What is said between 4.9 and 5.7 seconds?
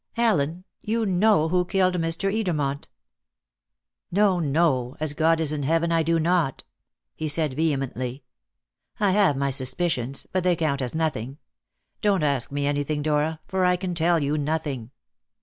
As God is in